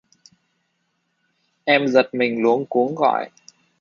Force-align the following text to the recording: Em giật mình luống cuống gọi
Em 1.65 1.87
giật 1.87 2.09
mình 2.13 2.41
luống 2.41 2.65
cuống 2.65 2.95
gọi 2.95 3.29